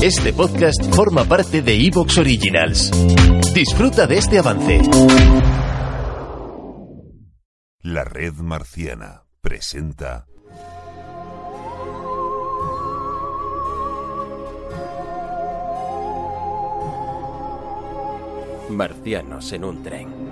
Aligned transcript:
Este 0.00 0.32
podcast 0.32 0.94
forma 0.94 1.24
parte 1.24 1.60
de 1.60 1.74
Evox 1.74 2.18
Originals. 2.18 2.92
Disfruta 3.52 4.06
de 4.06 4.18
este 4.18 4.38
avance. 4.38 4.80
La 7.80 8.04
red 8.04 8.34
marciana 8.34 9.24
presenta 9.40 10.28
Marcianos 18.70 19.52
en 19.52 19.64
un 19.64 19.82
tren. 19.82 20.27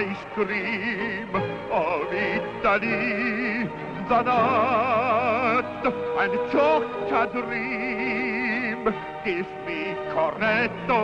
Ice 0.00 0.24
cream 0.34 1.28
of 1.70 2.08
Italy. 2.10 3.68
The 4.08 4.22
nut 4.22 5.84
and 6.22 6.34
chocolate 6.50 7.32
dream. 7.32 8.80
Give 9.24 9.50
me 9.66 9.80
cornetto 10.12 11.02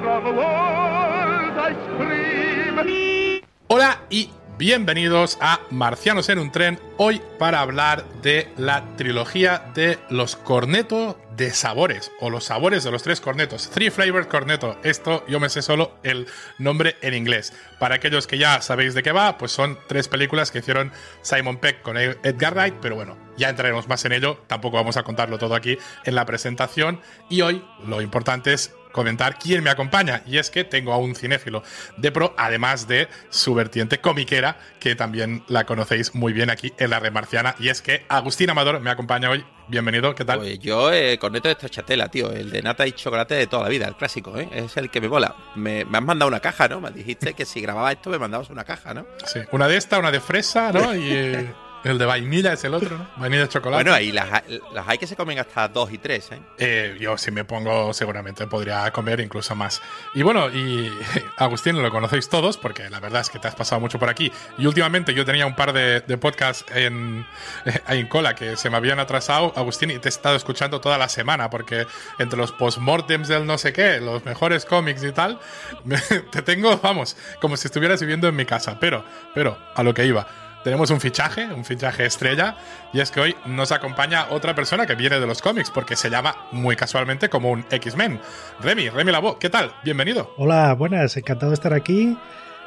from 0.00 0.24
world 0.40 1.56
ice 1.70 1.86
cream. 1.96 3.42
Hola 3.68 4.00
y 4.10 4.30
bienvenidos 4.58 5.36
a 5.40 5.60
Marcianos 5.70 6.30
en 6.30 6.38
un 6.38 6.50
tren, 6.50 6.80
hoy 6.96 7.20
para 7.38 7.60
hablar 7.60 8.06
de 8.22 8.48
la 8.56 8.96
trilogía 8.96 9.70
de 9.74 9.98
los 10.08 10.36
corneto 10.36 11.20
de 11.36 11.50
sabores, 11.50 12.10
o 12.20 12.30
los 12.30 12.44
sabores 12.44 12.82
de 12.82 12.90
los 12.90 13.02
tres 13.02 13.20
cornetos, 13.20 13.68
Three 13.68 13.90
Flavored 13.90 14.26
Corneto, 14.26 14.78
esto 14.82 15.22
yo 15.28 15.38
me 15.38 15.50
sé 15.50 15.60
solo 15.60 15.92
el 16.02 16.26
nombre 16.58 16.96
en 17.02 17.12
inglés. 17.12 17.52
Para 17.78 17.96
aquellos 17.96 18.26
que 18.26 18.38
ya 18.38 18.62
sabéis 18.62 18.94
de 18.94 19.02
qué 19.02 19.12
va, 19.12 19.36
pues 19.36 19.52
son 19.52 19.78
tres 19.86 20.08
películas 20.08 20.50
que 20.50 20.60
hicieron 20.60 20.92
Simon 21.20 21.58
Peck 21.58 21.82
con 21.82 21.98
Edgar 21.98 22.54
Wright, 22.54 22.76
pero 22.80 22.96
bueno, 22.96 23.18
ya 23.36 23.50
entraremos 23.50 23.86
más 23.86 24.04
en 24.06 24.12
ello, 24.12 24.40
tampoco 24.46 24.78
vamos 24.78 24.96
a 24.96 25.02
contarlo 25.02 25.36
todo 25.38 25.54
aquí 25.54 25.76
en 26.04 26.14
la 26.14 26.24
presentación, 26.24 27.00
y 27.28 27.42
hoy 27.42 27.62
lo 27.86 28.00
importante 28.00 28.54
es 28.54 28.72
comentar 28.92 29.38
quién 29.38 29.62
me 29.62 29.70
acompaña. 29.70 30.22
Y 30.26 30.38
es 30.38 30.50
que 30.50 30.64
tengo 30.64 30.92
a 30.92 30.98
un 30.98 31.14
cinéfilo 31.14 31.62
de 31.96 32.12
pro, 32.12 32.34
además 32.36 32.88
de 32.88 33.08
su 33.30 33.54
vertiente 33.54 34.00
comiquera, 34.00 34.58
que 34.80 34.94
también 34.94 35.44
la 35.48 35.64
conocéis 35.64 36.14
muy 36.14 36.32
bien 36.32 36.50
aquí 36.50 36.72
en 36.78 36.90
la 36.90 37.00
red 37.00 37.12
marciana. 37.12 37.54
Y 37.58 37.68
es 37.68 37.82
que 37.82 38.04
Agustín 38.08 38.50
Amador 38.50 38.80
me 38.80 38.90
acompaña 38.90 39.30
hoy. 39.30 39.44
Bienvenido, 39.68 40.14
¿qué 40.14 40.24
tal? 40.24 40.38
Pues 40.38 40.60
yo, 40.60 40.92
eh, 40.92 41.18
corneto 41.18 41.48
de 41.48 41.52
esta 41.52 41.68
chatela, 41.68 42.08
tío, 42.08 42.30
el 42.30 42.50
de 42.50 42.62
nata 42.62 42.86
y 42.86 42.92
chocolate 42.92 43.34
de 43.34 43.48
toda 43.48 43.64
la 43.64 43.68
vida, 43.68 43.88
el 43.88 43.96
clásico, 43.96 44.38
¿eh? 44.38 44.48
Es 44.52 44.76
el 44.76 44.90
que 44.90 45.00
me 45.00 45.08
mola. 45.08 45.34
Me, 45.56 45.84
me 45.84 45.98
has 45.98 46.04
mandado 46.04 46.28
una 46.28 46.38
caja, 46.38 46.68
¿no? 46.68 46.80
Me 46.80 46.92
dijiste 46.92 47.34
que 47.34 47.44
si 47.44 47.60
grababa 47.60 47.90
esto 47.90 48.10
me 48.10 48.18
mandabas 48.18 48.48
una 48.48 48.62
caja, 48.62 48.94
¿no? 48.94 49.06
Sí, 49.24 49.40
una 49.50 49.66
de 49.66 49.76
esta, 49.76 49.98
una 49.98 50.12
de 50.12 50.20
fresa, 50.20 50.70
¿no? 50.70 50.94
Y 50.94 51.50
el 51.86 51.98
de 51.98 52.04
vainilla 52.04 52.52
es 52.52 52.64
el 52.64 52.74
otro, 52.74 52.96
¿no? 52.98 53.08
Vainilla 53.16 53.42
de 53.42 53.48
chocolate. 53.48 53.82
Bueno, 53.84 53.94
ahí 53.96 54.12
las, 54.12 54.28
las 54.72 54.88
hay 54.88 54.98
que 54.98 55.06
se 55.06 55.16
comen 55.16 55.38
hasta 55.38 55.68
dos 55.68 55.92
y 55.92 55.98
tres, 55.98 56.30
¿eh? 56.32 56.40
Eh, 56.58 56.96
yo 57.00 57.16
si 57.18 57.30
me 57.30 57.44
pongo 57.44 57.92
seguramente 57.94 58.46
podría 58.46 58.90
comer 58.92 59.20
incluso 59.20 59.54
más. 59.54 59.80
Y 60.14 60.22
bueno, 60.22 60.48
y 60.50 60.90
Agustín 61.36 61.80
lo 61.82 61.90
conocéis 61.90 62.28
todos 62.28 62.56
porque 62.58 62.88
la 62.90 63.00
verdad 63.00 63.20
es 63.22 63.30
que 63.30 63.38
te 63.38 63.48
has 63.48 63.54
pasado 63.54 63.80
mucho 63.80 63.98
por 63.98 64.08
aquí. 64.08 64.30
Y 64.58 64.66
últimamente 64.66 65.14
yo 65.14 65.24
tenía 65.24 65.46
un 65.46 65.54
par 65.56 65.72
de, 65.72 66.00
de 66.00 66.18
podcasts 66.18 66.64
en, 66.74 67.26
en 67.88 68.06
cola 68.08 68.34
que 68.34 68.56
se 68.56 68.70
me 68.70 68.76
habían 68.76 68.98
atrasado, 69.00 69.52
Agustín, 69.56 69.90
y 69.90 69.98
te 69.98 70.08
he 70.08 70.10
estado 70.10 70.36
escuchando 70.36 70.80
toda 70.80 70.98
la 70.98 71.08
semana 71.08 71.50
porque 71.50 71.86
entre 72.18 72.38
los 72.38 72.52
postmortems 72.52 73.28
del 73.28 73.46
no 73.46 73.58
sé 73.58 73.72
qué, 73.72 74.00
los 74.00 74.24
mejores 74.24 74.64
cómics 74.64 75.02
y 75.04 75.12
tal, 75.12 75.38
me- 75.84 75.98
te 75.98 76.42
tengo, 76.42 76.76
vamos, 76.78 77.16
como 77.40 77.56
si 77.56 77.68
estuvieras 77.68 78.00
viviendo 78.00 78.28
en 78.28 78.36
mi 78.36 78.44
casa. 78.44 78.78
Pero, 78.80 79.04
pero, 79.34 79.56
a 79.74 79.82
lo 79.82 79.94
que 79.94 80.04
iba 80.06 80.26
tenemos 80.66 80.90
un 80.90 81.00
fichaje, 81.00 81.44
un 81.44 81.64
fichaje 81.64 82.06
estrella, 82.06 82.56
y 82.92 82.98
es 82.98 83.12
que 83.12 83.20
hoy 83.20 83.36
nos 83.44 83.70
acompaña 83.70 84.26
otra 84.30 84.56
persona 84.56 84.84
que 84.84 84.96
viene 84.96 85.20
de 85.20 85.24
los 85.24 85.40
cómics, 85.40 85.70
porque 85.70 85.94
se 85.94 86.10
llama 86.10 86.48
muy 86.50 86.74
casualmente 86.74 87.28
como 87.28 87.52
un 87.52 87.64
X-Men. 87.70 88.20
Remy, 88.58 88.88
Remy 88.88 89.12
Labo, 89.12 89.38
¿qué 89.38 89.48
tal? 89.48 89.72
Bienvenido. 89.84 90.34
Hola, 90.36 90.72
buenas, 90.72 91.16
encantado 91.16 91.50
de 91.50 91.54
estar 91.54 91.72
aquí. 91.72 92.18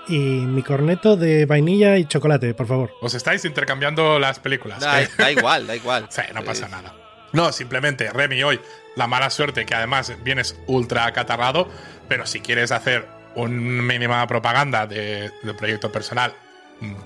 Y 0.07 0.17
mi 0.17 0.63
corneto 0.63 1.17
de 1.17 1.45
vainilla 1.45 1.97
y 1.97 2.05
chocolate, 2.05 2.53
por 2.53 2.67
favor. 2.67 2.93
Os 3.01 3.15
estáis 3.15 3.43
intercambiando 3.43 4.17
las 4.17 4.39
películas. 4.39 4.79
Da, 4.79 5.01
¿eh? 5.01 5.09
da 5.17 5.29
igual, 5.29 5.67
da 5.67 5.75
igual. 5.75 6.07
Sí, 6.09 6.21
no 6.33 6.41
pasa 6.41 6.69
nada. 6.69 6.93
No, 7.33 7.51
simplemente, 7.51 8.09
Remy, 8.13 8.41
hoy 8.43 8.61
la 8.95 9.07
mala 9.07 9.29
suerte 9.29 9.65
que 9.65 9.75
además 9.75 10.13
vienes 10.23 10.57
ultra 10.67 11.05
acatarrado, 11.05 11.67
pero 12.07 12.25
si 12.25 12.39
quieres 12.39 12.71
hacer 12.71 13.05
una 13.35 13.51
mínima 13.51 14.25
propaganda 14.25 14.87
de, 14.87 15.31
del 15.43 15.55
proyecto 15.57 15.91
personal 15.91 16.33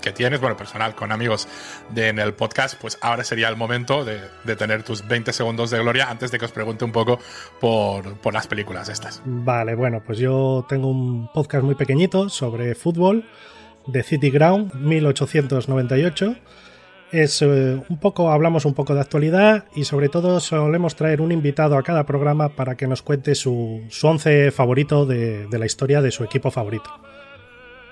que 0.00 0.12
tienes, 0.12 0.40
bueno, 0.40 0.56
personal 0.56 0.94
con 0.94 1.12
amigos 1.12 1.48
de, 1.90 2.08
en 2.08 2.18
el 2.18 2.34
podcast, 2.34 2.80
pues 2.80 2.98
ahora 3.00 3.24
sería 3.24 3.48
el 3.48 3.56
momento 3.56 4.04
de, 4.04 4.20
tener 4.56 4.82
tus 4.82 5.06
20 5.06 5.32
segundos 5.32 5.70
de 5.70 5.78
gloria 5.78 6.10
antes 6.10 6.30
de 6.30 6.38
que 6.38 6.44
os 6.44 6.52
pregunte 6.52 6.84
un 6.84 6.92
poco 6.92 7.18
por, 7.60 8.16
por 8.18 8.34
las 8.34 8.46
películas 8.46 8.88
estas. 8.88 9.22
Vale, 9.24 9.74
bueno, 9.74 10.02
pues 10.04 10.18
yo 10.18 10.64
tengo 10.68 10.88
un 10.88 11.28
podcast 11.32 11.64
muy 11.64 11.74
pequeñito 11.74 12.28
sobre 12.28 12.74
fútbol 12.74 13.24
de 13.86 14.02
City 14.02 14.30
Ground 14.30 14.74
1898. 14.74 16.36
Es 17.12 17.42
eh, 17.42 17.80
un 17.88 17.98
poco, 17.98 18.30
hablamos 18.30 18.64
un 18.64 18.74
poco 18.74 18.94
de 18.94 19.00
actualidad 19.00 19.66
y 19.74 19.84
sobre 19.84 20.08
todo 20.08 20.40
solemos 20.40 20.96
traer 20.96 21.20
un 21.20 21.32
invitado 21.32 21.76
a 21.76 21.82
cada 21.82 22.04
programa 22.06 22.48
para 22.50 22.76
que 22.76 22.88
nos 22.88 23.02
cuente 23.02 23.34
su, 23.34 23.82
su 23.88 24.06
once 24.06 24.50
favorito 24.50 25.06
de, 25.06 25.46
de 25.46 25.58
la 25.58 25.66
historia 25.66 26.00
de 26.00 26.10
su 26.10 26.24
equipo 26.24 26.50
favorito. 26.50 26.90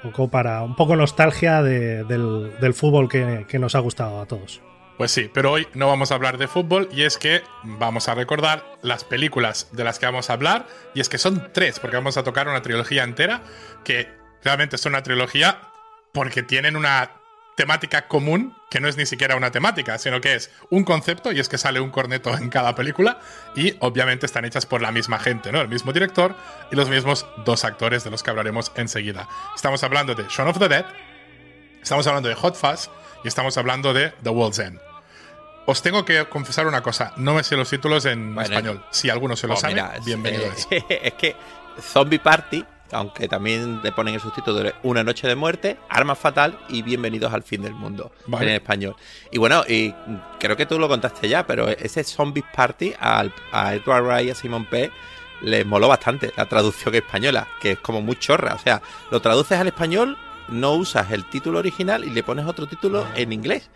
Un 0.04 0.10
poco 0.10 0.28
para 0.28 0.62
un 0.62 0.74
poco 0.76 0.96
nostalgia 0.96 1.62
de- 1.62 2.04
del, 2.04 2.58
del 2.60 2.74
fútbol 2.74 3.08
que, 3.08 3.46
que 3.48 3.58
nos 3.58 3.74
ha 3.74 3.78
gustado 3.78 4.20
a 4.20 4.26
todos. 4.26 4.60
Pues 4.98 5.10
sí, 5.10 5.30
pero 5.32 5.52
hoy 5.52 5.66
no 5.74 5.88
vamos 5.88 6.12
a 6.12 6.14
hablar 6.16 6.38
de 6.38 6.46
fútbol 6.48 6.88
y 6.92 7.02
es 7.02 7.16
que 7.18 7.42
vamos 7.62 8.08
a 8.08 8.14
recordar 8.14 8.62
las 8.82 9.04
películas 9.04 9.68
de 9.72 9.84
las 9.84 9.98
que 9.98 10.06
vamos 10.06 10.28
a 10.28 10.34
hablar 10.34 10.66
y 10.94 11.00
es 11.00 11.08
que 11.08 11.18
son 11.18 11.48
tres, 11.52 11.80
porque 11.80 11.96
vamos 11.96 12.16
a 12.16 12.22
tocar 12.24 12.46
una 12.48 12.62
trilogía 12.62 13.02
entera 13.02 13.42
que 13.84 14.08
realmente 14.44 14.76
es 14.76 14.84
una 14.86 15.02
trilogía 15.02 15.60
porque 16.12 16.42
tienen 16.42 16.76
una 16.76 17.10
temática 17.56 18.08
común 18.08 18.56
que 18.70 18.80
no 18.80 18.88
es 18.88 18.96
ni 18.96 19.06
siquiera 19.06 19.36
una 19.36 19.50
temática, 19.50 19.98
sino 19.98 20.20
que 20.20 20.34
es 20.34 20.50
un 20.70 20.84
concepto 20.84 21.32
y 21.32 21.40
es 21.40 21.48
que 21.48 21.58
sale 21.58 21.80
un 21.80 21.90
corneto 21.90 22.36
en 22.36 22.48
cada 22.48 22.74
película 22.74 23.20
y 23.54 23.76
obviamente 23.80 24.26
están 24.26 24.44
hechas 24.44 24.66
por 24.66 24.80
la 24.80 24.92
misma 24.92 25.18
gente, 25.18 25.52
¿no? 25.52 25.60
El 25.60 25.68
mismo 25.68 25.92
director 25.92 26.34
y 26.70 26.76
los 26.76 26.88
mismos 26.88 27.26
dos 27.44 27.64
actores 27.64 28.04
de 28.04 28.10
los 28.10 28.22
que 28.22 28.30
hablaremos 28.30 28.72
enseguida. 28.76 29.28
Estamos 29.54 29.82
hablando 29.82 30.14
de 30.14 30.24
Shaun 30.28 30.48
of 30.48 30.58
the 30.58 30.68
Dead, 30.68 30.86
Estamos 31.82 32.06
hablando 32.06 32.28
de 32.28 32.36
Hot 32.36 32.54
Fuzz 32.54 32.90
y 33.24 33.28
estamos 33.28 33.58
hablando 33.58 33.92
de 33.92 34.10
The 34.22 34.30
World's 34.30 34.60
End. 34.60 34.78
Os 35.66 35.82
tengo 35.82 36.04
que 36.04 36.24
confesar 36.26 36.66
una 36.66 36.82
cosa, 36.82 37.12
no 37.16 37.34
me 37.34 37.42
sé 37.42 37.56
los 37.56 37.68
títulos 37.68 38.04
en 38.04 38.34
Bueno, 38.34 38.48
español. 38.48 38.84
Si 38.90 39.10
alguno 39.10 39.36
se 39.36 39.48
lo 39.48 39.54
Pues 39.54 39.62
sabe, 39.62 39.74
mira, 39.74 39.94
bienvenido 40.04 40.44
eh, 40.70 40.84
es 41.02 41.14
que 41.14 41.36
Zombie 41.80 42.20
Party, 42.20 42.64
aunque 42.92 43.28
también 43.28 43.80
le 43.82 43.92
ponen 43.92 44.14
el 44.14 44.20
subtítulo 44.20 44.58
de 44.60 44.74
Una 44.82 45.02
noche 45.02 45.26
de 45.26 45.34
muerte, 45.34 45.76
Arma 45.88 46.14
fatal 46.14 46.58
y 46.68 46.82
Bienvenidos 46.82 47.32
al 47.32 47.42
fin 47.42 47.62
del 47.62 47.74
mundo 47.74 48.12
Vale. 48.26 48.46
en 48.50 48.54
español. 48.54 48.96
Y 49.30 49.38
bueno, 49.38 49.64
y 49.68 49.94
creo 50.38 50.56
que 50.56 50.66
tú 50.66 50.78
lo 50.78 50.88
contaste 50.88 51.28
ya, 51.28 51.46
pero 51.46 51.68
ese 51.68 52.04
Zombie 52.04 52.44
Party 52.54 52.92
al- 53.00 53.32
a 53.52 53.74
Edward 53.74 54.04
Wright 54.04 54.26
y 54.28 54.30
a 54.30 54.34
Simon 54.34 54.66
P 54.66 54.90
les 55.42 55.66
moló 55.66 55.88
bastante 55.88 56.32
la 56.36 56.46
traducción 56.48 56.94
española, 56.94 57.48
que 57.60 57.72
es 57.72 57.78
como 57.80 58.00
muy 58.00 58.16
chorra. 58.16 58.54
O 58.54 58.58
sea, 58.58 58.80
lo 59.10 59.20
traduces 59.20 59.58
al 59.58 59.66
español, 59.66 60.16
no 60.48 60.72
usas 60.74 61.10
el 61.10 61.24
título 61.28 61.58
original 61.58 62.04
y 62.04 62.10
le 62.10 62.22
pones 62.22 62.46
otro 62.46 62.66
título 62.68 63.06
en 63.16 63.32
inglés. 63.32 63.68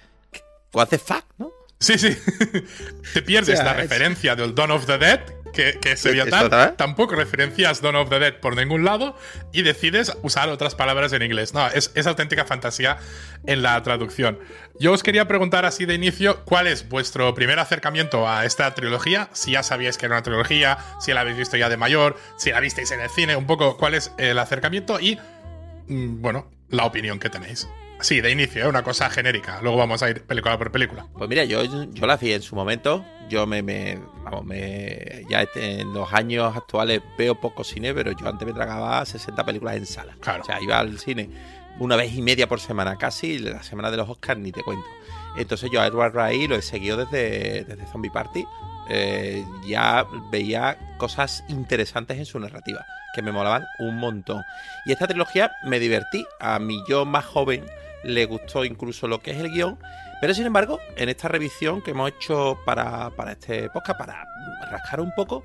What 0.72 0.88
the 0.88 0.98
fuck, 0.98 1.24
¿no? 1.38 1.50
Sí, 1.80 1.98
sí. 1.98 2.16
Te 3.14 3.22
pierdes 3.22 3.58
O 3.60 3.62
sea, 3.62 3.64
la 3.74 3.82
es- 3.82 3.88
referencia 3.90 4.34
del 4.36 4.54
Dawn 4.54 4.70
of 4.70 4.86
the 4.86 4.96
Dead, 4.98 5.20
que, 5.56 5.78
que 5.80 5.96
sería 5.96 6.24
Sí, 6.24 6.30
tal. 6.30 6.76
Tampoco 6.76 7.14
referencias 7.14 7.80
Dawn 7.80 7.96
of 7.96 8.10
the 8.10 8.18
Dead 8.18 8.34
por 8.40 8.54
ningún 8.54 8.84
lado 8.84 9.16
y 9.52 9.62
decides 9.62 10.16
usar 10.22 10.48
otras 10.50 10.74
palabras 10.74 11.12
en 11.12 11.22
inglés. 11.22 11.54
No, 11.54 11.66
es, 11.68 11.90
es 11.94 12.06
auténtica 12.06 12.44
fantasía 12.44 12.98
en 13.46 13.62
la 13.62 13.82
traducción. 13.82 14.38
Yo 14.78 14.92
os 14.92 15.02
quería 15.02 15.26
preguntar 15.26 15.64
así 15.64 15.86
de 15.86 15.94
inicio, 15.94 16.44
¿cuál 16.44 16.66
es 16.66 16.88
vuestro 16.88 17.34
primer 17.34 17.58
acercamiento 17.58 18.28
a 18.28 18.44
esta 18.44 18.74
trilogía? 18.74 19.30
Si 19.32 19.52
ya 19.52 19.62
sabíais 19.62 19.96
que 19.96 20.06
era 20.06 20.16
una 20.16 20.22
trilogía, 20.22 20.78
si 21.00 21.12
la 21.12 21.22
habéis 21.22 21.38
visto 21.38 21.56
ya 21.56 21.68
de 21.68 21.78
mayor, 21.78 22.16
si 22.36 22.50
la 22.50 22.60
visteis 22.60 22.90
en 22.90 23.00
el 23.00 23.08
cine, 23.08 23.36
un 23.36 23.46
poco 23.46 23.78
cuál 23.78 23.94
es 23.94 24.12
el 24.18 24.38
acercamiento 24.38 25.00
y, 25.00 25.18
mm, 25.88 26.20
bueno, 26.20 26.50
la 26.68 26.84
opinión 26.84 27.18
que 27.18 27.30
tenéis. 27.30 27.66
Sí, 28.00 28.20
de 28.20 28.30
inicio, 28.30 28.64
¿eh? 28.64 28.68
una 28.68 28.82
cosa 28.82 29.08
genérica. 29.08 29.58
Luego 29.62 29.78
vamos 29.78 30.02
a 30.02 30.10
ir 30.10 30.22
película 30.24 30.58
por 30.58 30.70
película. 30.70 31.06
Pues 31.14 31.28
mira, 31.30 31.44
yo, 31.44 31.64
yo 31.64 32.06
la 32.06 32.16
vi 32.16 32.32
en 32.34 32.42
su 32.42 32.54
momento. 32.54 33.04
Yo 33.28 33.46
me, 33.46 33.62
me- 33.62 33.98
vamos, 34.22 34.44
me, 34.44 35.24
ya 35.30 35.42
este- 35.42 35.80
en 35.80 35.92
los 35.94 36.12
años 36.12 36.54
actuales 36.56 37.00
veo 37.18 37.34
poco 37.40 37.64
cine, 37.64 37.94
pero 37.94 38.12
yo 38.12 38.28
antes 38.28 38.46
me 38.46 38.52
tragaba 38.52 39.04
60 39.04 39.44
películas 39.44 39.76
en 39.76 39.86
sala. 39.86 40.14
Claro. 40.20 40.42
O 40.42 40.46
sea, 40.46 40.60
iba 40.60 40.78
al 40.78 40.98
cine 40.98 41.30
una 41.78 41.96
vez 41.96 42.14
y 42.14 42.22
media 42.22 42.46
por 42.46 42.60
semana 42.60 42.96
casi, 42.98 43.38
la 43.38 43.62
semana 43.62 43.90
de 43.90 43.96
los 43.96 44.08
Oscars 44.08 44.38
ni 44.40 44.52
te 44.52 44.62
cuento. 44.62 44.86
Entonces 45.36 45.70
yo 45.70 45.80
a 45.80 45.86
Edward 45.86 46.12
Wright 46.14 46.48
lo 46.48 46.56
he 46.56 46.62
seguido 46.62 46.96
desde, 46.98 47.64
desde 47.64 47.86
Zombie 47.92 48.10
Party 48.10 48.44
eh, 48.88 49.44
ya 49.66 50.06
veía 50.30 50.78
cosas 50.98 51.44
interesantes 51.48 52.16
en 52.18 52.24
su 52.24 52.38
narrativa, 52.38 52.86
que 53.14 53.20
me 53.22 53.32
molaban 53.32 53.64
un 53.80 53.96
montón. 53.96 54.42
Y 54.86 54.92
esta 54.92 55.06
trilogía 55.08 55.50
me 55.64 55.78
divertí. 55.80 56.24
A 56.40 56.58
mi 56.58 56.78
yo 56.88 57.04
más 57.04 57.24
joven 57.24 57.64
le 58.06 58.24
gustó 58.26 58.64
incluso 58.64 59.06
lo 59.08 59.20
que 59.20 59.32
es 59.32 59.38
el 59.38 59.50
guion. 59.50 59.78
Pero 60.20 60.32
sin 60.32 60.46
embargo, 60.46 60.80
en 60.96 61.08
esta 61.08 61.28
revisión 61.28 61.82
que 61.82 61.90
hemos 61.90 62.10
hecho 62.10 62.58
para, 62.64 63.10
para 63.10 63.32
este 63.32 63.68
podcast, 63.70 63.98
para 63.98 64.26
rascar 64.70 65.00
un 65.00 65.12
poco, 65.14 65.44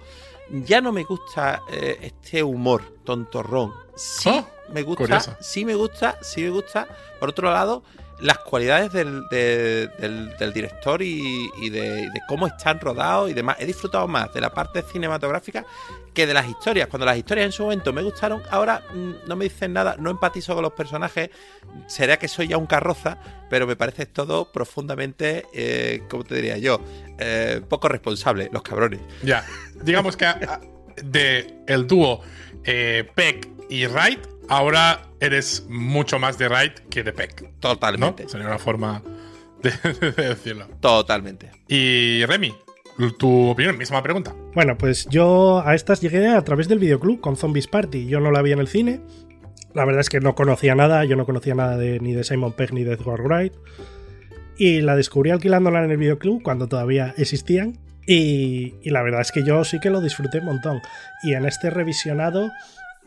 ya 0.49 0.79
no 0.81 0.91
me 0.91 1.03
gusta 1.03 1.61
eh, 1.71 1.97
este 2.01 2.41
humor 2.43 2.95
tontorrón. 3.03 3.73
Sí 3.95 4.29
Oh, 4.31 4.47
me 4.73 4.83
gusta, 4.83 5.03
curioso. 5.03 5.35
sí 5.41 5.65
me 5.65 5.75
gusta, 5.75 6.17
sí 6.21 6.41
me 6.43 6.49
gusta. 6.49 6.87
Por 7.19 7.29
otro 7.29 7.51
lado, 7.51 7.83
las 8.21 8.37
cualidades 8.39 8.91
del, 8.93 9.27
de- 9.29 9.87
del- 9.99 10.53
director 10.53 11.01
y, 11.01 11.49
y 11.61 11.69
de, 11.69 12.09
de 12.09 12.21
cómo 12.27 12.47
están 12.47 12.79
rodados 12.79 13.29
y 13.29 13.33
demás. 13.33 13.57
He 13.59 13.65
disfrutado 13.65 14.07
más 14.07 14.33
de 14.33 14.41
la 14.41 14.51
parte 14.53 14.81
cinematográfica 14.83 15.65
que 16.13 16.27
de 16.27 16.33
las 16.33 16.47
historias. 16.47 16.87
Cuando 16.87 17.05
las 17.05 17.17
historias 17.17 17.45
en 17.47 17.51
su 17.51 17.63
momento 17.63 17.91
me 17.93 18.01
gustaron, 18.03 18.41
ahora 18.51 18.83
mm, 18.93 19.27
no 19.27 19.35
me 19.35 19.45
dicen 19.45 19.73
nada, 19.73 19.95
no 19.97 20.09
empatizo 20.09 20.53
con 20.53 20.61
los 20.63 20.73
personajes. 20.73 21.29
Será 21.87 22.17
que 22.17 22.27
soy 22.27 22.47
ya 22.49 22.57
un 22.57 22.67
carroza, 22.67 23.17
pero 23.49 23.65
me 23.65 23.75
parece 23.75 24.05
todo 24.05 24.51
profundamente, 24.51 25.45
eh, 25.53 26.03
¿cómo 26.09 26.23
te 26.23 26.35
diría 26.35 26.57
yo? 26.57 26.81
Eh, 27.17 27.61
poco 27.67 27.87
responsable, 27.87 28.49
los 28.51 28.61
cabrones. 28.61 28.99
Ya. 29.23 29.45
Digamos 29.83 30.15
que 30.17 30.25
a- 30.25 30.31
a- 30.47 30.61
de 31.03 31.55
el 31.67 31.87
dúo 31.87 32.21
eh, 32.65 33.09
Peck 33.15 33.47
y 33.69 33.85
Wright, 33.87 34.19
ahora 34.51 35.03
eres 35.21 35.65
mucho 35.69 36.19
más 36.19 36.37
de 36.37 36.49
Wright 36.49 36.79
que 36.89 37.03
de 37.03 37.13
Peck. 37.13 37.41
¿No? 37.41 37.49
Totalmente. 37.59 38.27
Sería 38.27 38.47
una 38.47 38.59
forma 38.59 39.01
de, 39.63 39.71
de 40.11 40.29
decirlo. 40.29 40.67
Totalmente. 40.81 41.51
Y 41.69 42.25
Remy, 42.25 42.53
tu 43.17 43.49
opinión, 43.49 43.77
misma 43.77 44.03
pregunta. 44.03 44.35
Bueno, 44.53 44.77
pues 44.77 45.07
yo 45.09 45.63
a 45.65 45.73
estas 45.73 46.01
llegué 46.01 46.27
a 46.27 46.43
través 46.43 46.67
del 46.67 46.79
videoclub 46.79 47.21
con 47.21 47.37
Zombies 47.37 47.67
Party. 47.67 48.07
Yo 48.07 48.19
no 48.19 48.29
la 48.29 48.41
vi 48.41 48.51
en 48.51 48.59
el 48.59 48.67
cine. 48.67 48.99
La 49.73 49.85
verdad 49.85 50.01
es 50.01 50.09
que 50.09 50.19
no 50.19 50.35
conocía 50.35 50.75
nada. 50.75 51.05
Yo 51.05 51.15
no 51.15 51.25
conocía 51.25 51.55
nada 51.55 51.77
de, 51.77 52.01
ni 52.01 52.11
de 52.13 52.25
Simon 52.25 52.51
Pegg 52.51 52.73
ni 52.73 52.83
de 52.83 52.93
Edward 52.93 53.21
Wright. 53.21 53.53
Y 54.57 54.81
la 54.81 54.97
descubrí 54.97 55.31
alquilándola 55.31 55.83
en 55.83 55.91
el 55.91 55.97
videoclub 55.97 56.43
cuando 56.43 56.67
todavía 56.67 57.13
existían. 57.17 57.79
Y, 58.05 58.75
y 58.81 58.89
la 58.89 59.01
verdad 59.01 59.21
es 59.21 59.31
que 59.31 59.45
yo 59.45 59.63
sí 59.63 59.79
que 59.79 59.89
lo 59.89 60.01
disfruté 60.01 60.39
un 60.39 60.45
montón. 60.45 60.81
Y 61.23 61.35
en 61.35 61.45
este 61.45 61.69
revisionado, 61.69 62.51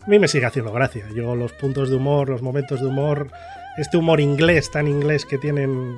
a 0.05 0.11
mí 0.11 0.19
me 0.19 0.29
sigue 0.29 0.45
haciendo 0.45 0.73
gracia. 0.73 1.07
Yo 1.15 1.35
los 1.35 1.53
puntos 1.53 1.89
de 1.89 1.97
humor, 1.97 2.29
los 2.29 2.43
momentos 2.43 2.81
de 2.81 2.87
humor, 2.87 3.29
este 3.79 3.97
humor 3.97 4.21
inglés, 4.21 4.71
tan 4.71 4.87
inglés 4.87 5.25
que 5.25 5.39
tienen 5.39 5.97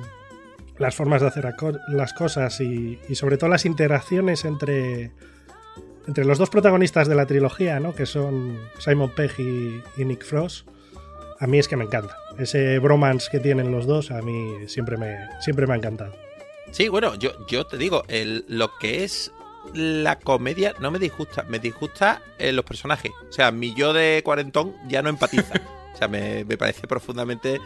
las 0.77 0.95
formas 0.95 1.21
de 1.21 1.27
hacer 1.27 1.53
las 1.89 2.13
cosas 2.13 2.61
y, 2.61 2.99
y 3.09 3.15
sobre 3.15 3.37
todo 3.37 3.49
las 3.49 3.65
interacciones 3.65 4.45
entre, 4.45 5.11
entre 6.07 6.23
los 6.23 6.37
dos 6.37 6.49
protagonistas 6.49 7.07
de 7.07 7.15
la 7.15 7.25
trilogía, 7.25 7.79
¿no? 7.79 7.93
que 7.95 8.05
son 8.05 8.57
Simon 8.79 9.11
Pegg 9.13 9.31
y, 9.39 9.81
y 9.97 10.05
Nick 10.05 10.23
Frost, 10.23 10.67
a 11.39 11.47
mí 11.47 11.59
es 11.59 11.67
que 11.67 11.75
me 11.75 11.85
encanta. 11.85 12.15
Ese 12.37 12.79
bromance 12.79 13.27
que 13.31 13.39
tienen 13.39 13.71
los 13.71 13.85
dos 13.85 14.11
a 14.11 14.21
mí 14.21 14.67
siempre 14.67 14.97
me, 14.97 15.17
siempre 15.41 15.67
me 15.67 15.73
ha 15.73 15.77
encantado. 15.77 16.13
Sí, 16.71 16.87
bueno, 16.89 17.15
yo, 17.15 17.31
yo 17.47 17.65
te 17.65 17.77
digo, 17.77 18.03
el, 18.07 18.45
lo 18.47 18.71
que 18.77 19.03
es 19.03 19.31
la 19.73 20.19
comedia 20.19 20.73
no 20.79 20.91
me 20.91 20.99
disgusta, 20.99 21.43
me 21.43 21.59
disgusta 21.59 22.21
eh, 22.37 22.51
los 22.51 22.65
personajes. 22.65 23.11
O 23.29 23.31
sea, 23.31 23.51
mi 23.51 23.73
yo 23.73 23.93
de 23.93 24.21
cuarentón 24.23 24.75
ya 24.87 25.01
no 25.01 25.09
empatiza. 25.09 25.53
O 25.93 25.99
sea, 25.99 26.07
me, 26.07 26.45
me 26.45 26.57
parece 26.57 26.85
profundamente 26.85 27.59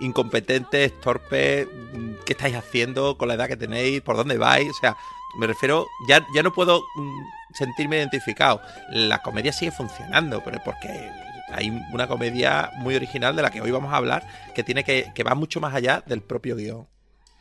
incompetente, 0.00 0.90
torpe, 0.90 1.66
mm, 1.66 2.16
qué 2.26 2.34
estáis 2.34 2.54
haciendo 2.54 3.16
con 3.16 3.28
la 3.28 3.34
edad 3.34 3.48
que 3.48 3.56
tenéis, 3.56 4.02
por 4.02 4.14
dónde 4.14 4.36
vais. 4.36 4.68
O 4.68 4.74
sea, 4.74 4.94
me 5.38 5.46
refiero, 5.46 5.86
ya, 6.06 6.26
ya 6.34 6.42
no 6.42 6.52
puedo 6.52 6.84
mm, 6.96 7.20
sentirme 7.54 7.96
identificado. 7.96 8.60
La 8.90 9.22
comedia 9.22 9.52
sigue 9.52 9.70
funcionando, 9.70 10.42
pero 10.44 10.60
porque 10.64 11.10
hay 11.52 11.70
una 11.92 12.06
comedia 12.06 12.70
muy 12.76 12.94
original 12.94 13.34
de 13.34 13.42
la 13.42 13.50
que 13.50 13.60
hoy 13.60 13.70
vamos 13.70 13.92
a 13.92 13.96
hablar, 13.96 14.26
que 14.54 14.62
tiene 14.62 14.84
que, 14.84 15.10
que 15.14 15.24
va 15.24 15.34
mucho 15.34 15.60
más 15.60 15.74
allá 15.74 16.02
del 16.06 16.20
propio 16.20 16.56
guion. 16.56 16.86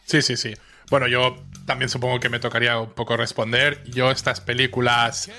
Sí, 0.05 0.21
sí, 0.21 0.37
sí. 0.37 0.53
Bueno, 0.89 1.07
yo 1.07 1.35
también 1.65 1.89
supongo 1.89 2.19
que 2.19 2.29
me 2.29 2.39
tocaría 2.39 2.79
un 2.79 2.91
poco 2.91 3.17
responder. 3.17 3.83
Yo 3.85 4.09
estas 4.09 4.39
películas 4.39 5.29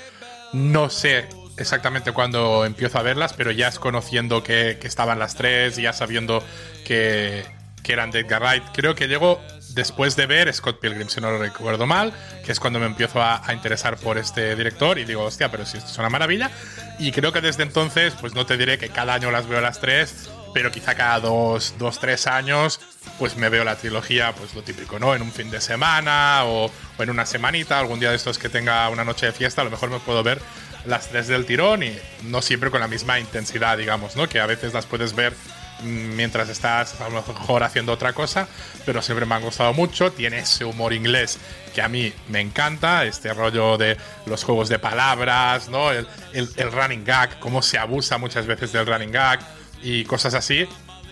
no 0.53 0.91
sé 0.91 1.29
exactamente 1.57 2.13
cuándo 2.13 2.65
empiezo 2.65 2.99
a 2.99 3.03
verlas, 3.03 3.33
pero 3.33 3.51
ya 3.51 3.69
es 3.69 3.79
conociendo 3.79 4.43
que, 4.43 4.79
que 4.81 4.87
estaban 4.87 5.19
las 5.19 5.35
tres, 5.35 5.77
ya 5.77 5.93
sabiendo 5.93 6.45
que, 6.85 7.45
que 7.83 7.93
eran 7.93 8.11
de 8.11 8.21
Edgar 8.21 8.43
Wright. 8.43 8.63
Creo 8.75 8.95
que 8.95 9.09
llego 9.09 9.41
después 9.71 10.17
de 10.17 10.27
ver 10.27 10.53
Scott 10.53 10.81
Pilgrim, 10.81 11.09
si 11.09 11.21
no 11.21 11.31
lo 11.31 11.39
recuerdo 11.39 11.87
mal, 11.87 12.13
que 12.45 12.53
es 12.53 12.61
cuando 12.61 12.79
me 12.79 12.87
empiezo 12.87 13.23
a, 13.23 13.47
a 13.47 13.55
interesar 13.55 13.97
por 13.97 14.19
este 14.19 14.55
director 14.55 14.99
y 14.99 15.05
digo, 15.05 15.25
hostia, 15.25 15.51
pero 15.51 15.65
si 15.65 15.79
esto 15.79 15.91
es 15.91 15.99
una 15.99 16.11
maravilla. 16.11 16.51
Y 16.99 17.11
creo 17.11 17.33
que 17.33 17.41
desde 17.41 17.63
entonces, 17.63 18.15
pues 18.21 18.35
no 18.35 18.45
te 18.45 18.57
diré 18.59 18.77
que 18.79 18.91
cada 18.91 19.15
año 19.15 19.31
las 19.31 19.49
veo 19.49 19.61
las 19.61 19.81
tres, 19.81 20.31
pero 20.55 20.71
quizá 20.73 20.95
cada 20.95 21.21
dos, 21.21 21.75
dos, 21.79 21.99
tres 21.99 22.27
años, 22.27 22.81
pues 23.19 23.37
me 23.37 23.49
veo 23.49 23.65
la 23.65 23.77
trilogía, 23.77 24.33
pues 24.35 24.55
lo 24.55 24.63
típico, 24.63 24.99
¿no? 24.99 25.15
En 25.15 25.23
un 25.23 25.33
fin 25.33 25.51
de 25.51 25.61
semana 25.61 26.45
o, 26.45 26.67
o 26.67 27.03
en 27.03 27.11
una 27.11 27.27
semanita, 27.27 27.79
algún 27.79 28.01
día 28.01 28.11
de 28.11 28.17
estos 28.17 28.39
que 28.39 28.49
tenga 28.49 28.89
una 28.89 29.05
noche 29.05 29.27
de 29.27 29.33
fiesta, 29.33 29.61
a 29.63 29.65
lo 29.65 29.71
mejor 29.71 29.91
me 29.91 29.99
puedo 30.01 30.23
ver 30.23 30.41
las 30.87 31.09
tres 31.09 31.27
del 31.29 31.45
tirón 31.45 31.83
y 31.83 31.99
no 32.25 32.41
siempre 32.41 32.71
con 32.71 32.81
la 32.81 32.89
misma 32.89 33.19
intensidad, 33.19 33.77
digamos, 33.77 34.17
¿no? 34.17 34.29
Que 34.29 34.41
a 34.41 34.47
veces 34.47 34.73
las 34.73 34.87
puedes 34.87 35.15
ver 35.15 35.35
mm, 35.83 36.15
mientras 36.17 36.49
estás 36.49 37.01
a 37.01 37.09
lo 37.09 37.17
mejor 37.23 37.63
haciendo 37.63 37.93
otra 37.93 38.13
cosa, 38.13 38.47
pero 38.87 39.03
siempre 39.03 39.27
me 39.27 39.35
han 39.35 39.43
gustado 39.43 39.73
mucho. 39.75 40.13
Tiene 40.13 40.39
ese 40.39 40.65
humor 40.65 40.93
inglés 40.93 41.39
que 41.75 41.83
a 41.83 41.89
mí 41.89 42.13
me 42.29 42.41
encanta, 42.41 43.05
este 43.05 43.35
rollo 43.35 43.77
de 43.77 43.97
los 44.27 44.45
juegos 44.45 44.69
de 44.69 44.79
palabras, 44.79 45.69
¿no? 45.69 45.91
El, 45.91 46.07
el- 46.33 46.49
el 46.57 46.73
running 46.73 47.05
gag, 47.05 47.39
cómo 47.41 47.61
se 47.61 47.77
abusa 47.77 48.17
muchas 48.17 48.47
veces 48.47 48.73
del 48.73 48.87
running 48.87 49.13
gag 49.13 49.41
y 49.83 50.05
cosas 50.05 50.35
así. 50.35 50.67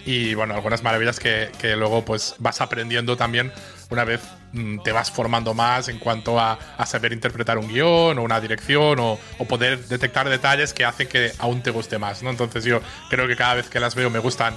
Y 0.04 0.34
bueno, 0.34 0.54
algunas 0.54 0.84
maravillas 0.84 1.18
que, 1.18 1.50
que 1.60 1.74
luego 1.74 2.04
pues 2.04 2.36
vas 2.38 2.60
aprendiendo 2.60 3.16
también 3.16 3.52
una 3.90 4.04
vez 4.04 4.20
mm, 4.52 4.78
te 4.84 4.92
vas 4.92 5.10
formando 5.10 5.52
más 5.52 5.88
en 5.88 5.98
cuanto 5.98 6.38
a, 6.38 6.58
a 6.78 6.86
saber 6.86 7.12
interpretar 7.12 7.58
un 7.58 7.66
guion 7.66 8.18
o 8.18 8.22
una 8.22 8.40
dirección 8.40 9.00
o, 9.00 9.18
o 9.38 9.44
poder 9.46 9.84
detectar 9.88 10.28
detalles 10.28 10.72
que 10.72 10.84
hacen 10.84 11.08
que 11.08 11.32
aún 11.38 11.60
te 11.62 11.70
guste 11.70 11.98
más, 11.98 12.22
¿no? 12.22 12.30
Entonces 12.30 12.62
yo 12.62 12.80
creo 13.10 13.26
que 13.26 13.34
cada 13.34 13.54
vez 13.54 13.68
que 13.68 13.80
las 13.80 13.96
veo 13.96 14.08
me 14.08 14.20
gustan 14.20 14.54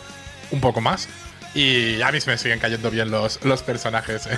un 0.52 0.62
poco 0.62 0.82
más 0.82 1.10
y 1.54 2.01
a 2.01 2.12
mí 2.12 2.19
me 2.25 2.38
siguen 2.38 2.60
cayendo 2.60 2.92
bien 2.92 3.10
los, 3.10 3.44
los 3.44 3.63
personajes. 3.63 4.28
¿eh? 4.28 4.38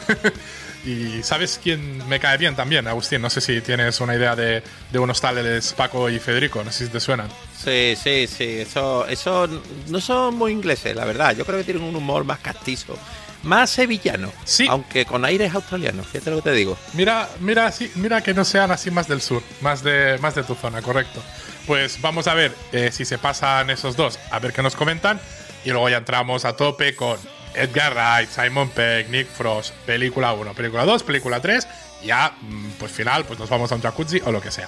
y 0.86 1.24
¿sabes 1.24 1.60
quién 1.62 2.08
me 2.08 2.20
cae 2.20 2.38
bien 2.38 2.56
también, 2.56 2.88
Agustín? 2.88 3.22
No 3.22 3.30
sé 3.30 3.42
si 3.42 3.62
tienes 3.62 4.00
una 4.00 4.16
idea 4.16 4.36
de, 4.36 4.64
de 4.92 5.00
unos 5.00 5.20
tales 5.20 5.74
Paco 5.74 6.10
y 6.10 6.20
Federico, 6.20 6.64
no 6.64 6.72
sé 6.72 6.86
si 6.86 6.92
te 6.92 7.00
suenan. 7.00 7.28
Sí, 7.58 7.96
sí, 8.02 8.28
sí. 8.28 8.60
Eso, 8.60 9.06
eso 9.08 9.48
no 9.88 10.02
son 10.02 10.36
muy 10.36 10.52
ingleses, 10.52 10.96
la 10.96 11.06
verdad. 11.06 11.36
Yo 11.36 11.46
creo 11.46 11.60
que 11.60 11.66
tienen 11.66 11.84
un 11.84 11.96
humor 11.96 12.24
más 12.24 12.40
castizo. 12.40 12.98
Más 13.44 13.72
sevillano. 13.72 14.32
Sí. 14.44 14.68
Aunque 14.70 15.06
con 15.06 15.26
aires 15.26 15.54
australianos. 15.54 16.08
Fíjate 16.08 16.30
lo 16.30 16.38
que 16.38 16.50
te 16.50 16.54
digo. 16.54 16.78
Mira, 16.94 17.28
mira, 17.40 17.72
sí, 17.72 17.92
mira 17.96 18.22
que 18.22 18.34
no 18.34 18.46
sean 18.46 18.72
así 18.72 18.92
más 18.92 19.08
del 19.08 19.22
sur, 19.22 19.42
más 19.62 19.84
de, 19.84 20.18
más 20.22 20.36
de 20.36 20.44
tu 20.44 20.54
zona, 20.56 20.82
correcto. 20.82 21.22
Pues 21.66 22.02
vamos 22.02 22.28
a 22.28 22.34
ver 22.34 22.56
eh, 22.72 22.92
si 22.92 23.06
se 23.06 23.18
pasan 23.18 23.70
esos 23.70 23.96
dos, 23.96 24.20
a 24.30 24.40
ver 24.40 24.54
qué 24.54 24.62
nos 24.62 24.76
comentan. 24.76 25.20
Y 25.64 25.70
luego 25.70 25.90
ya 25.90 25.98
entramos 25.98 26.46
a 26.46 26.56
tope 26.56 26.96
con 26.96 27.18
Edgar 27.54 27.94
Wright, 27.94 28.30
Simon 28.30 28.70
Pegg, 28.70 29.10
Nick 29.10 29.28
Frost, 29.28 29.74
película 29.86 30.34
1, 30.34 30.54
película 30.54 30.86
2, 30.86 31.04
película 31.04 31.40
3. 31.40 31.68
Y 32.02 32.08
ya, 32.08 32.34
mm, 32.42 32.72
pues 32.80 32.92
final, 32.92 33.26
pues 33.26 33.40
nos 33.40 33.50
vamos 33.50 33.72
a 33.72 33.76
un 33.76 33.82
jacuzzi 33.82 34.22
o 34.26 34.32
lo 34.32 34.42
que 34.42 34.52
sea. 34.52 34.68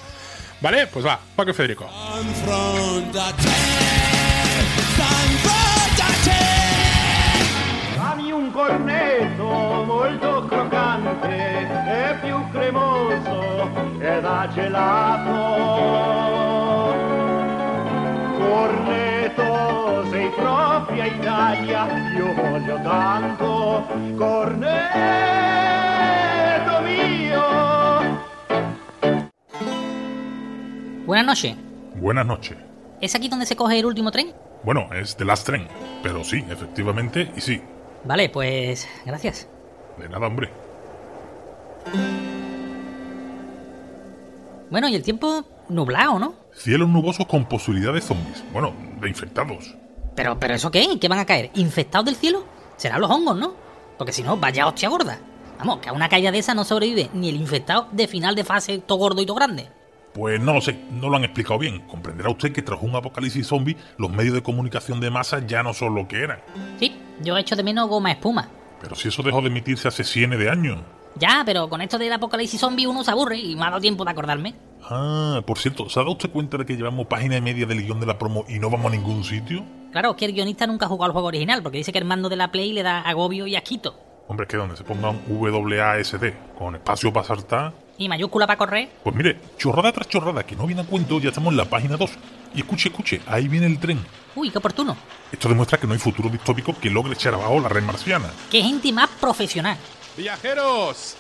¿Vale? 0.62 0.88
Pues 0.88 1.06
va, 1.06 1.20
Paco 1.36 1.52
y 1.52 1.54
Federico. 1.54 1.86
Un 1.86 2.34
molto 9.86 10.46
croccante 10.46 11.28
e 11.28 12.16
più 12.22 12.50
cremoso 12.52 13.70
e 14.00 14.22
da 14.22 14.50
gelato. 14.54 15.34
Italia, 20.98 22.14
io 22.16 22.34
voglio 22.34 22.76
tanto. 22.84 23.88
Cornetto 24.18 24.74
mio. 26.84 27.44
Buenas 31.06 31.26
noches. 31.26 31.56
Buenas 31.96 32.26
noches. 32.26 32.58
¿Es 33.02 33.16
aquí 33.16 33.28
donde 33.28 33.46
se 33.46 33.56
coge 33.56 33.80
el 33.80 33.86
último 33.86 34.12
tren? 34.12 34.34
Bueno, 34.64 34.88
es 34.94 35.18
The 35.18 35.26
Last 35.26 35.46
Train, 35.46 35.68
pero 36.02 36.24
sí, 36.24 36.44
efectivamente, 36.50 37.32
y 37.36 37.42
sí. 37.42 37.62
Vale, 38.06 38.30
pues 38.30 38.88
gracias. 39.06 39.48
De 39.98 40.08
nada, 40.08 40.28
hombre. 40.28 40.50
Bueno, 44.70 44.88
y 44.88 44.96
el 44.96 45.04
tiempo 45.04 45.46
nublado, 45.70 46.18
¿no? 46.18 46.36
Cielos 46.54 46.88
nubosos 46.90 47.26
con 47.26 47.46
posibilidad 47.46 47.94
de 47.94 48.02
zombies. 48.02 48.44
Bueno, 48.54 48.74
de 49.02 49.10
infectados. 49.10 49.76
Pero, 50.16 50.40
pero 50.40 50.54
¿eso 50.54 50.72
qué? 50.72 50.98
¿Qué 51.00 51.08
van 51.08 51.20
a 51.20 51.26
caer? 51.26 51.52
¿Infectados 51.56 52.06
del 52.06 52.16
cielo? 52.16 52.46
Serán 52.78 53.02
los 53.02 53.10
hongos, 53.10 53.38
¿no? 53.38 53.54
Porque 53.98 54.14
si 54.14 54.24
no, 54.24 54.38
vaya 54.38 54.68
hostia 54.68 54.90
gorda. 54.90 55.20
Vamos, 55.60 55.80
que 55.80 55.90
a 55.90 55.94
una 55.94 56.10
caída 56.10 56.32
de 56.32 56.40
esa 56.40 56.54
no 56.54 56.64
sobrevive 56.64 57.10
ni 57.14 57.30
el 57.30 57.36
infectado 57.36 57.88
de 57.92 58.08
final 58.08 58.36
de 58.36 58.44
fase 58.44 58.80
todo 58.80 58.98
gordo 58.98 59.22
y 59.22 59.26
todo 59.26 59.36
grande. 59.36 59.70
Pues 60.14 60.40
no 60.40 60.54
lo 60.54 60.62
sé, 60.62 60.80
no 60.92 61.10
lo 61.10 61.18
han 61.18 61.24
explicado 61.24 61.58
bien. 61.58 61.80
Comprenderá 61.88 62.30
usted 62.30 62.52
que 62.52 62.62
tras 62.62 62.82
un 62.82 62.96
apocalipsis 62.96 63.48
zombie, 63.48 63.78
los 63.98 64.12
medios 64.12 64.36
de 64.36 64.44
comunicación 64.44 65.00
de 65.00 65.10
masa 65.10 65.46
ya 65.46 65.64
no 65.64 65.74
son 65.74 65.96
lo 65.96 66.08
que 66.08 66.22
eran. 66.22 66.40
Sí, 66.80 66.96
yo 67.22 67.38
echo 67.38 67.56
de 67.56 67.64
menos 67.64 67.90
goma 67.90 68.12
espuma. 68.12 68.48
Pero 68.80 68.96
si 68.96 69.08
eso 69.08 69.24
dejó 69.24 69.42
de 69.42 69.48
emitirse 69.48 69.88
hace 69.88 70.04
cientos 70.04 70.40
de 70.40 70.50
años. 70.50 70.80
Ya, 71.16 71.44
pero 71.46 71.70
con 71.70 71.82
esto 71.82 71.98
del 71.98 72.14
apocalipsis 72.14 72.60
zombie 72.60 72.86
uno 72.86 73.04
se 73.04 73.12
aburre 73.12 73.38
y 73.38 73.56
me 73.56 73.64
ha 73.64 73.70
dado 73.70 73.82
tiempo 73.82 74.04
de 74.06 74.12
acordarme. 74.12 74.56
Ah, 74.84 75.42
por 75.46 75.58
cierto, 75.58 75.90
¿se 75.90 76.00
ha 76.00 76.04
dado 76.04 76.14
usted 76.14 76.30
cuenta 76.30 76.58
de 76.58 76.66
que 76.66 76.76
llevamos 76.76 77.08
página 77.08 77.38
y 77.38 77.42
media 77.42 77.66
del 77.66 77.84
guion 77.84 78.00
de 78.00 78.06
la 78.06 78.20
promo 78.20 78.46
y 78.48 78.60
no 78.60 78.70
vamos 78.70 78.92
a 78.92 78.96
ningún 78.96 79.24
sitio? 79.24 79.64
Claro, 79.94 80.16
que 80.16 80.26
el 80.26 80.34
guionista 80.34 80.66
nunca 80.66 80.88
ha 80.88 80.90
jugado 80.90 81.06
al 81.06 81.12
juego 81.12 81.28
original, 81.28 81.62
porque 81.62 81.78
dice 81.78 81.92
que 81.92 82.00
el 82.00 82.06
mando 82.06 82.28
de 82.28 82.36
la 82.36 82.52
Play 82.52 82.74
le 82.74 82.82
da 82.82 83.02
agobio 83.02 83.46
y 83.46 83.56
asquito. 83.56 83.96
Hombre, 84.28 84.46
es 84.46 84.50
que 84.50 84.58
donde 84.58 84.76
se 84.76 84.84
ponga 84.84 85.12
un 85.12 85.22
WASD 85.28 86.34
con 86.58 86.76
espacio 86.76 87.14
para 87.14 87.28
saltar. 87.28 87.74
¿Y 88.00 88.10
mayúscula 88.10 88.48
para 88.48 88.58
correr? 88.58 88.90
Pues 89.04 89.16
mire, 89.16 89.40
chorrada 89.56 89.92
tras 89.92 90.08
chorrada, 90.08 90.44
que 90.44 90.56
no 90.56 90.66
viene 90.66 90.82
a 90.82 90.86
cuento, 90.86 91.20
ya 91.20 91.30
estamos 91.30 91.52
en 91.52 91.58
la 91.58 91.66
página 91.66 91.96
2. 91.96 92.10
Y 92.56 92.62
escuche, 92.62 92.90
escuche, 92.90 93.22
ahí 93.28 93.48
viene 93.48 93.68
el 93.68 93.78
tren. 93.78 94.04
Uy, 94.36 94.50
qué 94.50 94.58
oportuno. 94.58 94.98
Esto 95.32 95.48
demuestra 95.48 95.78
que 95.78 95.86
no 95.86 95.94
hay 95.94 96.00
futuro 96.00 96.28
distópico 96.28 96.76
que 96.80 96.90
logre 96.90 97.14
echar 97.14 97.36
abajo 97.36 97.60
la 97.60 97.70
red 97.70 97.84
marciana. 97.84 98.32
Qué 98.50 98.64
gente 98.64 98.92
más 98.92 99.10
profesional. 99.22 99.78
Viajeros, 100.18 101.16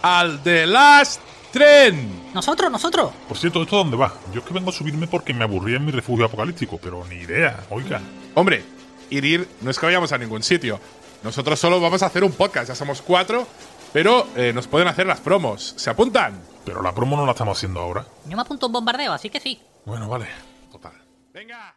al 0.00 0.40
The 0.44 0.66
Last 0.68 1.20
Tren. 1.52 2.32
Nosotros, 2.32 2.70
nosotros. 2.72 3.12
Por 3.28 3.36
cierto, 3.36 3.62
¿esto 3.62 3.76
dónde 3.76 3.96
va? 3.96 4.14
Yo 4.32 4.40
es 4.40 4.46
que 4.46 4.54
vengo 4.54 4.70
a 4.70 4.72
subirme 4.72 5.06
porque 5.06 5.34
me 5.34 5.44
aburría 5.44 5.76
en 5.76 5.84
mi 5.84 5.92
refugio 5.92 6.24
apocalíptico, 6.24 6.78
pero 6.78 7.04
ni 7.06 7.16
idea, 7.16 7.60
oiga. 7.70 8.00
Hombre, 8.34 8.64
ir 9.10 9.24
ir 9.24 9.48
no 9.60 9.70
es 9.70 9.78
que 9.78 9.86
vayamos 9.86 10.12
a 10.12 10.18
ningún 10.18 10.42
sitio. 10.42 10.80
Nosotros 11.22 11.60
solo 11.60 11.80
vamos 11.80 12.02
a 12.02 12.06
hacer 12.06 12.24
un 12.24 12.32
podcast, 12.32 12.68
ya 12.68 12.74
somos 12.74 13.02
cuatro, 13.02 13.46
pero 13.92 14.26
eh, 14.34 14.52
nos 14.54 14.66
pueden 14.66 14.88
hacer 14.88 15.06
las 15.06 15.20
promos. 15.20 15.74
¿Se 15.76 15.90
apuntan? 15.90 16.40
Pero 16.64 16.82
la 16.82 16.94
promo 16.94 17.16
no 17.16 17.26
la 17.26 17.32
estamos 17.32 17.58
haciendo 17.58 17.80
ahora. 17.80 18.06
Yo 18.26 18.36
me 18.36 18.42
apunto 18.42 18.66
a 18.66 18.68
un 18.68 18.72
bombardeo, 18.72 19.12
así 19.12 19.28
que 19.28 19.38
sí. 19.38 19.60
Bueno, 19.84 20.08
vale. 20.08 20.28
Total. 20.70 20.94
Venga. 21.32 21.76